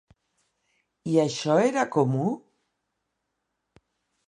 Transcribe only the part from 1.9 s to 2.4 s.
comú?